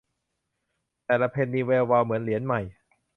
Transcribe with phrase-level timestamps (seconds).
[1.05, 2.61] แต่ละเพนนีแวววาวเหมือนเหรียญใหม่